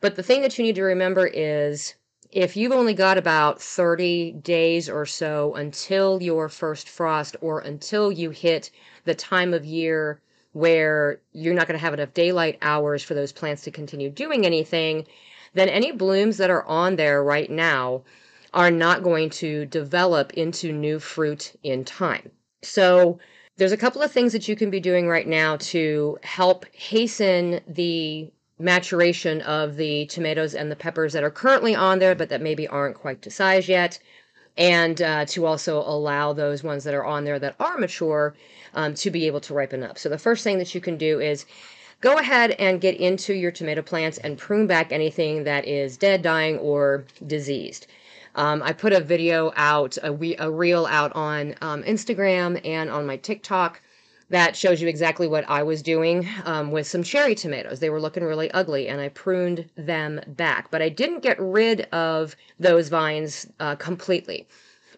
But 0.00 0.16
the 0.16 0.22
thing 0.22 0.40
that 0.40 0.56
you 0.56 0.64
need 0.64 0.76
to 0.76 0.82
remember 0.82 1.26
is 1.26 1.96
if 2.30 2.56
you've 2.56 2.72
only 2.72 2.94
got 2.94 3.18
about 3.18 3.60
30 3.60 4.32
days 4.32 4.88
or 4.88 5.04
so 5.04 5.54
until 5.56 6.22
your 6.22 6.48
first 6.48 6.88
frost 6.88 7.36
or 7.42 7.60
until 7.60 8.10
you 8.10 8.30
hit 8.30 8.70
the 9.04 9.14
time 9.14 9.52
of 9.52 9.66
year 9.66 10.22
where 10.52 11.20
you're 11.32 11.52
not 11.52 11.68
going 11.68 11.78
to 11.78 11.84
have 11.84 11.92
enough 11.92 12.14
daylight 12.14 12.56
hours 12.62 13.02
for 13.02 13.12
those 13.12 13.30
plants 13.30 13.60
to 13.64 13.70
continue 13.70 14.08
doing 14.08 14.46
anything, 14.46 15.06
then 15.52 15.68
any 15.68 15.92
blooms 15.92 16.38
that 16.38 16.48
are 16.48 16.64
on 16.64 16.96
there 16.96 17.22
right 17.22 17.50
now 17.50 18.02
are 18.54 18.70
not 18.70 19.02
going 19.02 19.30
to 19.30 19.66
develop 19.66 20.32
into 20.34 20.72
new 20.72 20.98
fruit 20.98 21.52
in 21.62 21.84
time. 21.84 22.30
So, 22.62 23.18
there's 23.56 23.72
a 23.72 23.76
couple 23.76 24.02
of 24.02 24.10
things 24.10 24.32
that 24.32 24.48
you 24.48 24.56
can 24.56 24.70
be 24.70 24.80
doing 24.80 25.08
right 25.08 25.26
now 25.26 25.56
to 25.58 26.18
help 26.22 26.64
hasten 26.74 27.60
the 27.68 28.30
maturation 28.58 29.42
of 29.42 29.76
the 29.76 30.06
tomatoes 30.06 30.54
and 30.54 30.70
the 30.70 30.76
peppers 30.76 31.12
that 31.12 31.24
are 31.24 31.30
currently 31.30 31.74
on 31.74 31.98
there, 31.98 32.14
but 32.14 32.28
that 32.30 32.40
maybe 32.40 32.66
aren't 32.66 32.96
quite 32.96 33.20
to 33.22 33.30
size 33.30 33.68
yet. 33.68 33.98
And 34.56 35.00
uh, 35.00 35.24
to 35.26 35.46
also 35.46 35.78
allow 35.80 36.32
those 36.32 36.62
ones 36.62 36.84
that 36.84 36.94
are 36.94 37.04
on 37.04 37.24
there 37.24 37.38
that 37.38 37.56
are 37.58 37.78
mature 37.78 38.34
um, 38.74 38.94
to 38.94 39.10
be 39.10 39.26
able 39.26 39.40
to 39.40 39.54
ripen 39.54 39.82
up. 39.82 39.98
So, 39.98 40.08
the 40.08 40.18
first 40.18 40.44
thing 40.44 40.58
that 40.58 40.74
you 40.74 40.80
can 40.80 40.96
do 40.96 41.20
is 41.20 41.46
go 42.00 42.18
ahead 42.18 42.52
and 42.52 42.80
get 42.80 42.96
into 42.96 43.34
your 43.34 43.50
tomato 43.50 43.82
plants 43.82 44.18
and 44.18 44.36
prune 44.36 44.66
back 44.66 44.92
anything 44.92 45.44
that 45.44 45.66
is 45.66 45.96
dead, 45.96 46.22
dying, 46.22 46.58
or 46.58 47.04
diseased. 47.26 47.86
Um, 48.34 48.62
I 48.62 48.72
put 48.72 48.92
a 48.92 49.00
video 49.00 49.52
out, 49.56 49.96
a, 50.02 50.36
a 50.38 50.50
reel 50.50 50.86
out 50.86 51.14
on 51.14 51.54
um, 51.60 51.82
Instagram 51.82 52.60
and 52.64 52.90
on 52.90 53.06
my 53.06 53.16
TikTok 53.16 53.80
that 54.32 54.56
shows 54.56 54.80
you 54.80 54.88
exactly 54.88 55.28
what 55.28 55.44
I 55.48 55.62
was 55.62 55.82
doing 55.82 56.26
um, 56.46 56.70
with 56.70 56.86
some 56.86 57.02
cherry 57.02 57.34
tomatoes. 57.34 57.80
They 57.80 57.90
were 57.90 58.00
looking 58.00 58.24
really 58.24 58.50
ugly, 58.52 58.88
and 58.88 58.98
I 58.98 59.10
pruned 59.10 59.68
them 59.76 60.22
back. 60.26 60.70
But 60.70 60.80
I 60.80 60.88
didn't 60.88 61.20
get 61.20 61.38
rid 61.38 61.82
of 61.92 62.34
those 62.58 62.88
vines 62.88 63.46
uh, 63.60 63.76
completely 63.76 64.48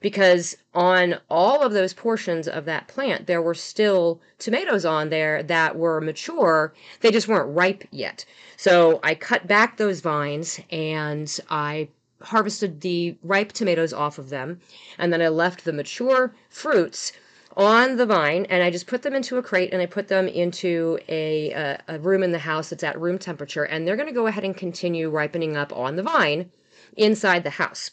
because 0.00 0.56
on 0.72 1.16
all 1.30 1.62
of 1.62 1.72
those 1.72 1.94
portions 1.94 2.46
of 2.46 2.64
that 2.66 2.86
plant, 2.86 3.26
there 3.26 3.42
were 3.42 3.54
still 3.54 4.20
tomatoes 4.38 4.84
on 4.84 5.08
there 5.08 5.42
that 5.42 5.76
were 5.76 6.00
mature. 6.00 6.72
They 7.00 7.10
just 7.10 7.26
weren't 7.26 7.56
ripe 7.56 7.84
yet. 7.90 8.24
So 8.56 9.00
I 9.02 9.16
cut 9.16 9.48
back 9.48 9.78
those 9.78 10.00
vines 10.00 10.60
and 10.70 11.40
I 11.50 11.88
harvested 12.24 12.80
the 12.80 13.16
ripe 13.22 13.52
tomatoes 13.52 13.92
off 13.92 14.18
of 14.18 14.30
them. 14.30 14.60
And 14.98 15.12
then 15.12 15.22
I 15.22 15.28
left 15.28 15.64
the 15.64 15.72
mature 15.72 16.34
fruits 16.48 17.12
on 17.56 17.96
the 17.96 18.06
vine 18.06 18.46
and 18.46 18.62
I 18.62 18.70
just 18.70 18.86
put 18.86 19.02
them 19.02 19.14
into 19.14 19.36
a 19.36 19.42
crate 19.42 19.72
and 19.72 19.80
I 19.80 19.86
put 19.86 20.08
them 20.08 20.26
into 20.26 20.98
a, 21.08 21.52
a, 21.52 21.82
a 21.88 21.98
room 22.00 22.22
in 22.22 22.32
the 22.32 22.38
house 22.38 22.70
that's 22.70 22.82
at 22.82 23.00
room 23.00 23.18
temperature 23.18 23.64
and 23.64 23.86
they're 23.86 23.96
going 23.96 24.08
to 24.08 24.14
go 24.14 24.26
ahead 24.26 24.44
and 24.44 24.56
continue 24.56 25.08
ripening 25.08 25.56
up 25.56 25.72
on 25.72 25.96
the 25.96 26.02
vine 26.02 26.50
inside 26.96 27.44
the 27.44 27.50
house. 27.50 27.92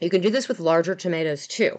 You 0.00 0.10
can 0.10 0.20
do 0.20 0.30
this 0.30 0.48
with 0.48 0.60
larger 0.60 0.94
tomatoes 0.94 1.46
too. 1.46 1.78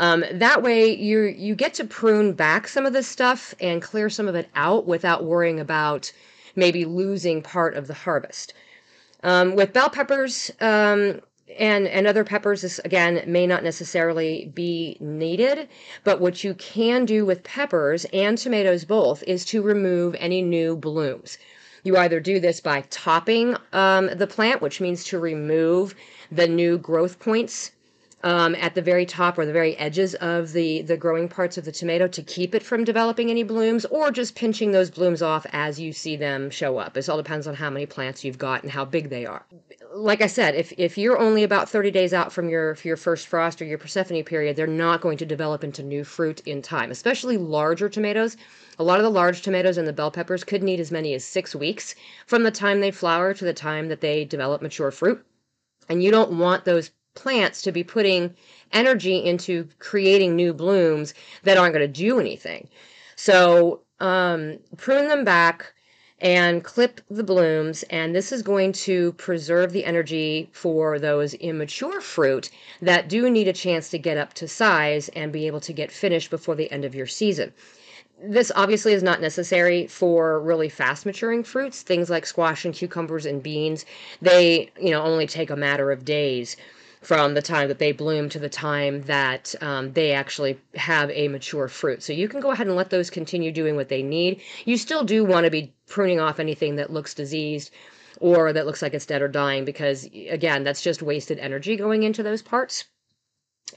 Um, 0.00 0.24
that 0.32 0.62
way 0.62 0.92
you 0.92 1.22
you 1.22 1.54
get 1.54 1.74
to 1.74 1.84
prune 1.84 2.32
back 2.32 2.66
some 2.66 2.84
of 2.84 2.92
this 2.92 3.06
stuff 3.06 3.54
and 3.60 3.80
clear 3.80 4.10
some 4.10 4.26
of 4.26 4.34
it 4.34 4.48
out 4.56 4.86
without 4.86 5.24
worrying 5.24 5.60
about 5.60 6.12
maybe 6.56 6.84
losing 6.84 7.42
part 7.42 7.74
of 7.74 7.86
the 7.86 7.94
harvest. 7.94 8.54
Um, 9.24 9.56
with 9.56 9.72
bell 9.72 9.90
peppers, 9.90 10.52
um, 10.60 11.20
and 11.58 11.86
and 11.86 12.06
other 12.06 12.24
peppers 12.24 12.62
this 12.62 12.78
again 12.84 13.22
may 13.26 13.46
not 13.46 13.62
necessarily 13.62 14.50
be 14.54 14.96
needed 15.00 15.68
but 16.02 16.20
what 16.20 16.42
you 16.42 16.54
can 16.54 17.04
do 17.04 17.24
with 17.26 17.44
peppers 17.44 18.06
and 18.12 18.38
tomatoes 18.38 18.84
both 18.84 19.22
is 19.24 19.44
to 19.44 19.62
remove 19.62 20.14
any 20.18 20.42
new 20.42 20.76
blooms. 20.76 21.38
You 21.82 21.96
either 21.98 22.18
do 22.18 22.40
this 22.40 22.60
by 22.60 22.82
topping 22.90 23.56
um, 23.72 24.10
the 24.14 24.26
plant 24.26 24.62
which 24.62 24.80
means 24.80 25.04
to 25.04 25.18
remove 25.18 25.94
the 26.32 26.48
new 26.48 26.78
growth 26.78 27.18
points 27.18 27.72
um, 28.24 28.54
at 28.54 28.74
the 28.74 28.80
very 28.80 29.04
top 29.04 29.38
or 29.38 29.44
the 29.44 29.52
very 29.52 29.76
edges 29.76 30.14
of 30.14 30.52
the, 30.52 30.80
the 30.80 30.96
growing 30.96 31.28
parts 31.28 31.58
of 31.58 31.66
the 31.66 31.70
tomato 31.70 32.08
to 32.08 32.22
keep 32.22 32.54
it 32.54 32.62
from 32.62 32.82
developing 32.82 33.30
any 33.30 33.42
blooms, 33.42 33.84
or 33.84 34.10
just 34.10 34.34
pinching 34.34 34.72
those 34.72 34.90
blooms 34.90 35.20
off 35.20 35.46
as 35.52 35.78
you 35.78 35.92
see 35.92 36.16
them 36.16 36.48
show 36.48 36.78
up. 36.78 36.94
This 36.94 37.10
all 37.10 37.18
depends 37.18 37.46
on 37.46 37.54
how 37.54 37.68
many 37.68 37.84
plants 37.84 38.24
you've 38.24 38.38
got 38.38 38.62
and 38.62 38.72
how 38.72 38.86
big 38.86 39.10
they 39.10 39.26
are. 39.26 39.44
Like 39.94 40.22
I 40.22 40.26
said, 40.26 40.54
if, 40.54 40.72
if 40.78 40.96
you're 40.96 41.18
only 41.18 41.42
about 41.42 41.68
30 41.68 41.90
days 41.90 42.14
out 42.14 42.32
from 42.32 42.48
your, 42.48 42.78
your 42.82 42.96
first 42.96 43.26
frost 43.26 43.60
or 43.60 43.66
your 43.66 43.76
Persephone 43.76 44.24
period, 44.24 44.56
they're 44.56 44.66
not 44.66 45.02
going 45.02 45.18
to 45.18 45.26
develop 45.26 45.62
into 45.62 45.82
new 45.82 46.02
fruit 46.02 46.40
in 46.46 46.62
time, 46.62 46.90
especially 46.90 47.36
larger 47.36 47.90
tomatoes. 47.90 48.38
A 48.78 48.84
lot 48.84 48.98
of 48.98 49.04
the 49.04 49.10
large 49.10 49.42
tomatoes 49.42 49.76
and 49.76 49.86
the 49.86 49.92
bell 49.92 50.10
peppers 50.10 50.44
could 50.44 50.62
need 50.62 50.80
as 50.80 50.90
many 50.90 51.12
as 51.12 51.26
six 51.26 51.54
weeks 51.54 51.94
from 52.26 52.42
the 52.42 52.50
time 52.50 52.80
they 52.80 52.90
flower 52.90 53.34
to 53.34 53.44
the 53.44 53.52
time 53.52 53.88
that 53.88 54.00
they 54.00 54.24
develop 54.24 54.62
mature 54.62 54.90
fruit. 54.90 55.22
And 55.90 56.02
you 56.02 56.10
don't 56.10 56.38
want 56.38 56.64
those 56.64 56.90
plants 57.14 57.62
to 57.62 57.72
be 57.72 57.84
putting 57.84 58.34
energy 58.72 59.16
into 59.16 59.68
creating 59.78 60.34
new 60.34 60.52
blooms 60.52 61.14
that 61.44 61.56
aren't 61.56 61.74
going 61.74 61.86
to 61.86 62.00
do 62.00 62.18
anything. 62.18 62.68
So 63.16 63.80
um, 64.00 64.58
prune 64.76 65.08
them 65.08 65.24
back 65.24 65.72
and 66.20 66.64
clip 66.64 67.00
the 67.10 67.24
blooms, 67.24 67.82
and 67.90 68.14
this 68.14 68.32
is 68.32 68.42
going 68.42 68.72
to 68.72 69.12
preserve 69.12 69.72
the 69.72 69.84
energy 69.84 70.48
for 70.52 70.98
those 70.98 71.34
immature 71.34 72.00
fruit 72.00 72.50
that 72.80 73.08
do 73.08 73.28
need 73.28 73.48
a 73.48 73.52
chance 73.52 73.90
to 73.90 73.98
get 73.98 74.16
up 74.16 74.32
to 74.34 74.48
size 74.48 75.08
and 75.10 75.32
be 75.32 75.46
able 75.46 75.60
to 75.60 75.72
get 75.72 75.92
finished 75.92 76.30
before 76.30 76.54
the 76.54 76.70
end 76.70 76.84
of 76.84 76.94
your 76.94 77.06
season. 77.06 77.52
This 78.22 78.50
obviously 78.54 78.92
is 78.92 79.02
not 79.02 79.20
necessary 79.20 79.86
for 79.86 80.40
really 80.40 80.68
fast 80.68 81.04
maturing 81.04 81.42
fruits. 81.42 81.82
Things 81.82 82.08
like 82.08 82.24
squash 82.24 82.64
and 82.64 82.72
cucumbers 82.72 83.26
and 83.26 83.42
beans, 83.42 83.84
they, 84.22 84.70
you 84.80 84.90
know, 84.90 85.02
only 85.02 85.26
take 85.26 85.50
a 85.50 85.56
matter 85.56 85.90
of 85.90 86.04
days 86.04 86.56
from 87.04 87.34
the 87.34 87.42
time 87.42 87.68
that 87.68 87.78
they 87.78 87.92
bloom 87.92 88.30
to 88.30 88.38
the 88.38 88.48
time 88.48 89.02
that 89.02 89.54
um, 89.60 89.92
they 89.92 90.12
actually 90.12 90.58
have 90.74 91.10
a 91.10 91.28
mature 91.28 91.68
fruit. 91.68 92.02
So 92.02 92.14
you 92.14 92.28
can 92.28 92.40
go 92.40 92.50
ahead 92.50 92.66
and 92.66 92.76
let 92.76 92.88
those 92.88 93.10
continue 93.10 93.52
doing 93.52 93.76
what 93.76 93.90
they 93.90 94.02
need. 94.02 94.40
You 94.64 94.78
still 94.78 95.04
do 95.04 95.24
want 95.24 95.44
to 95.44 95.50
be 95.50 95.74
pruning 95.86 96.18
off 96.18 96.40
anything 96.40 96.76
that 96.76 96.90
looks 96.90 97.12
diseased 97.12 97.70
or 98.20 98.52
that 98.54 98.64
looks 98.64 98.80
like 98.80 98.94
it's 98.94 99.06
dead 99.06 99.20
or 99.20 99.28
dying 99.28 99.66
because, 99.66 100.08
again, 100.30 100.64
that's 100.64 100.80
just 100.80 101.02
wasted 101.02 101.38
energy 101.38 101.76
going 101.76 102.04
into 102.04 102.22
those 102.22 102.40
parts. 102.40 102.84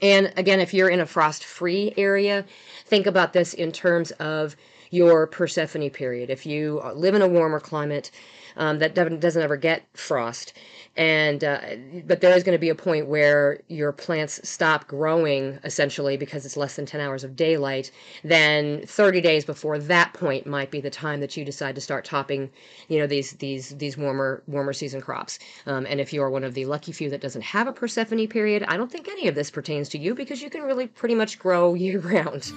And 0.00 0.32
again, 0.36 0.60
if 0.60 0.72
you're 0.72 0.88
in 0.88 1.00
a 1.00 1.06
frost 1.06 1.44
free 1.44 1.92
area, 1.96 2.46
think 2.86 3.06
about 3.06 3.32
this 3.32 3.52
in 3.52 3.72
terms 3.72 4.10
of 4.12 4.56
your 4.90 5.26
Persephone 5.26 5.90
period. 5.90 6.30
If 6.30 6.46
you 6.46 6.80
live 6.94 7.14
in 7.14 7.22
a 7.22 7.28
warmer 7.28 7.60
climate 7.60 8.10
um, 8.58 8.80
that 8.80 8.94
doesn't 8.94 9.42
ever 9.42 9.56
get 9.56 9.82
frost, 9.94 10.52
and 10.96 11.44
uh, 11.44 11.60
but 12.06 12.20
there 12.20 12.36
is 12.36 12.42
going 12.42 12.56
to 12.56 12.60
be 12.60 12.68
a 12.68 12.74
point 12.74 13.06
where 13.06 13.60
your 13.68 13.92
plants 13.92 14.40
stop 14.46 14.86
growing 14.88 15.58
essentially 15.64 16.16
because 16.16 16.44
it's 16.44 16.56
less 16.56 16.76
than 16.76 16.84
10 16.84 17.00
hours 17.00 17.22
of 17.22 17.36
daylight 17.36 17.90
then 18.24 18.84
30 18.84 19.20
days 19.20 19.44
before 19.44 19.78
that 19.78 20.12
point 20.12 20.44
might 20.44 20.70
be 20.70 20.80
the 20.80 20.90
time 20.90 21.20
that 21.20 21.36
you 21.36 21.44
decide 21.44 21.76
to 21.76 21.80
start 21.80 22.04
topping 22.04 22.50
you 22.88 22.98
know 22.98 23.06
these 23.06 23.32
these 23.32 23.70
these 23.76 23.96
warmer 23.96 24.42
warmer 24.46 24.72
season 24.72 25.00
crops. 25.00 25.38
Um, 25.66 25.86
and 25.88 26.00
if 26.00 26.12
you're 26.12 26.30
one 26.30 26.44
of 26.44 26.54
the 26.54 26.66
lucky 26.66 26.92
few 26.92 27.08
that 27.10 27.20
doesn't 27.20 27.42
have 27.42 27.68
a 27.68 27.72
persephone 27.72 28.26
period 28.26 28.64
i 28.66 28.76
don't 28.76 28.90
think 28.90 29.08
any 29.08 29.28
of 29.28 29.34
this 29.34 29.50
pertains 29.50 29.88
to 29.90 29.98
you 29.98 30.14
because 30.14 30.42
you 30.42 30.50
can 30.50 30.62
really 30.62 30.88
pretty 30.88 31.14
much 31.14 31.38
grow 31.38 31.74
year 31.74 32.00
round 32.00 32.52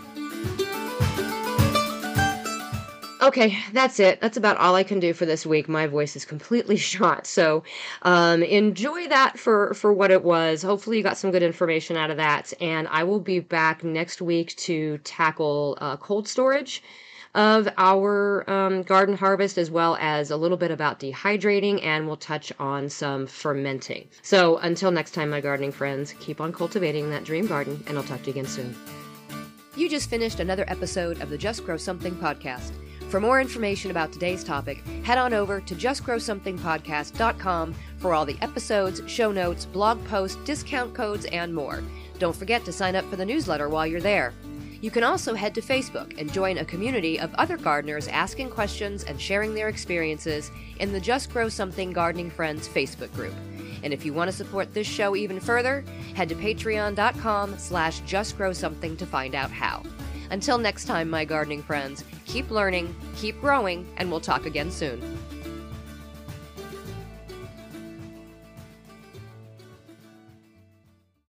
Okay, 3.22 3.56
that's 3.72 4.00
it. 4.00 4.20
That's 4.20 4.38
about 4.38 4.58
all 4.58 4.74
I 4.74 4.82
can 4.82 5.00
do 5.00 5.14
for 5.14 5.28
this 5.28 5.46
week. 5.46 5.70
My 5.70 5.86
voice 5.86 6.16
is 6.16 6.26
completely 6.26 6.78
shot. 6.92 7.28
So 7.28 7.64
um, 8.02 8.42
enjoy 8.42 9.08
that 9.10 9.38
for, 9.38 9.76
for 9.76 9.94
what 9.94 10.10
it 10.10 10.24
was. 10.24 10.64
Hopefully, 10.64 10.98
you 10.98 11.04
got 11.04 11.18
some 11.18 11.30
good 11.30 11.44
information 11.44 11.98
out 11.98 12.10
of 12.10 12.18
that. 12.18 12.52
And 12.60 12.88
I 12.88 13.04
will 13.04 13.20
be 13.20 13.40
back 13.40 13.84
next 13.84 14.24
week 14.24 14.56
to 14.58 14.98
tackle 15.00 15.78
uh, 15.80 15.98
cold 15.98 16.28
storage 16.28 16.82
of 17.36 17.70
our 17.78 18.50
um, 18.50 18.82
garden 18.82 19.16
harvest 19.16 19.58
as 19.58 19.72
well 19.72 19.98
as 20.02 20.32
a 20.32 20.36
little 20.36 20.58
bit 20.58 20.72
about 20.72 21.00
dehydrating 21.00 21.82
and 21.82 22.08
we'll 22.08 22.18
touch 22.18 22.52
on 22.60 22.90
some 22.90 23.26
fermenting. 23.26 24.08
So 24.22 24.58
until 24.58 24.92
next 24.92 25.12
time, 25.12 25.30
my 25.30 25.40
gardening 25.40 25.72
friends, 25.72 26.14
keep 26.20 26.42
on 26.42 26.52
cultivating 26.52 27.10
that 27.12 27.24
dream 27.24 27.48
garden 27.48 27.82
and 27.88 27.98
I'll 27.98 28.04
talk 28.04 28.20
to 28.24 28.26
you 28.26 28.32
again 28.32 28.48
soon. 28.48 28.76
You 29.78 29.88
just 29.88 30.10
finished 30.10 30.42
another 30.42 30.66
episode 30.68 31.22
of 31.22 31.30
the 31.30 31.38
Just 31.38 31.64
Grow 31.64 31.78
Something 31.78 32.16
podcast. 32.16 32.74
For 33.12 33.20
more 33.20 33.42
information 33.42 33.92
about 33.92 34.14
today's 34.14 34.42
topic, 34.42 34.86
head 35.04 35.18
on 35.18 35.34
over 35.34 35.60
to 35.60 35.76
justgrowsomethingpodcast.com 35.76 37.76
for 37.98 38.14
all 38.14 38.26
the 38.26 38.38
episodes, 38.40 39.02
show 39.06 39.34
notes, 39.34 39.66
blog 39.66 40.02
posts, 40.06 40.38
discount 40.46 40.94
codes, 40.94 41.26
and 41.26 41.54
more. 41.54 41.84
Don't 42.20 42.34
forget 42.34 42.64
to 42.64 42.72
sign 42.72 42.96
up 42.96 43.04
for 43.10 43.18
the 43.18 43.26
newsletter 43.26 43.68
while 43.68 43.86
you're 43.86 44.00
there. 44.00 44.34
You 44.80 44.92
can 44.92 45.04
also 45.04 45.34
head 45.34 45.54
to 45.56 45.62
Facebook 45.62 46.18
and 46.22 46.32
join 46.32 46.60
a 46.60 46.64
community 46.64 47.20
of 47.20 47.36
other 47.36 47.58
gardeners 47.58 48.08
asking 48.08 48.50
questions 48.50 49.04
and 49.04 49.20
sharing 49.20 49.54
their 49.54 49.68
experiences 49.68 50.50
in 50.80 50.94
the 50.94 51.02
Just 51.02 51.34
Grow 51.34 51.50
Something 51.50 51.92
Gardening 51.92 52.32
Friends 52.32 52.70
Facebook 52.70 53.14
group. 53.14 53.34
And 53.84 53.92
if 53.92 54.06
you 54.06 54.14
want 54.14 54.32
to 54.32 54.38
support 54.38 54.74
this 54.74 54.88
show 54.88 55.18
even 55.18 55.42
further, 55.42 55.84
head 56.16 56.30
to 56.30 56.36
patreon.com 56.36 57.60
slash 57.60 58.02
justgrowsomething 58.04 58.98
to 58.98 59.06
find 59.06 59.36
out 59.36 59.52
how. 59.52 59.84
Until 60.32 60.58
next 60.58 60.86
time, 60.86 61.10
my 61.10 61.26
gardening 61.26 61.62
friends, 61.62 62.06
keep 62.26 62.50
learning, 62.50 62.96
keep 63.18 63.40
growing, 63.42 63.86
and 63.98 64.10
we'll 64.10 64.22
talk 64.22 64.46
again 64.46 64.72
soon. 64.72 65.21